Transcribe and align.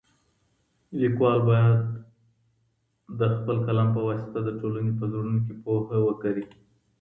ليکوال 0.99 1.39
بايد 1.47 1.77
د 3.19 3.21
خپل 3.35 3.57
قلم 3.67 3.87
په 3.95 4.01
واسطه 4.07 4.39
د 4.43 4.49
ټولني 4.59 4.91
په 4.99 5.05
زړونو 5.11 5.37
کي 5.45 5.53
پوهه 5.63 5.97
وکري. 6.07 6.45